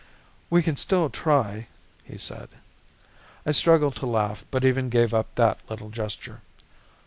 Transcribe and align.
"We 0.49 0.63
can 0.63 0.77
still 0.77 1.11
try," 1.11 1.67
he 2.03 2.17
said. 2.17 2.49
I 3.45 3.51
struggled 3.51 3.95
to 3.97 4.07
laugh 4.07 4.45
but 4.49 4.65
even 4.65 4.89
gave 4.89 5.13
up 5.13 5.35
that 5.35 5.59
little 5.69 5.91
gesture. 5.91 6.41